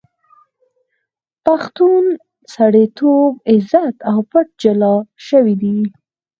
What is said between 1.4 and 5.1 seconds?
پښتون سړیتوب، عزت او پت جلا